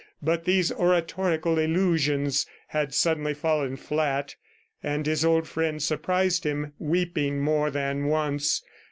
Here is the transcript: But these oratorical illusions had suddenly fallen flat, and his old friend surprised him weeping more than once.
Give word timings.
But 0.23 0.45
these 0.45 0.71
oratorical 0.71 1.59
illusions 1.59 2.47
had 2.69 2.91
suddenly 2.91 3.35
fallen 3.35 3.75
flat, 3.75 4.35
and 4.81 5.05
his 5.05 5.23
old 5.23 5.47
friend 5.47 5.79
surprised 5.79 6.43
him 6.43 6.73
weeping 6.79 7.39
more 7.39 7.69
than 7.69 8.05
once. 8.05 8.63